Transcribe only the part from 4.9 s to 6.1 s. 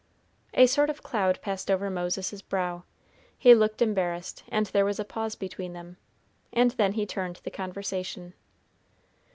a pause between them,